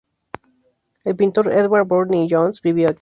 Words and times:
El 1.05 1.15
pintor 1.15 1.51
Edward 1.53 1.85
Burne-Jones 1.85 2.63
vivió 2.63 2.89
aquí. 2.89 2.99